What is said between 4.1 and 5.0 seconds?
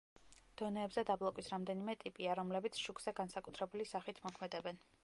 მოქმედებენ.